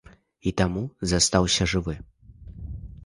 І 0.51 0.53
таму 0.61 0.83
застаўся 1.13 1.63
жывы. 1.75 1.95